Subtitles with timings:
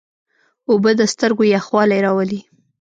[0.69, 2.41] اوبه د سترګو یخوالی راولي.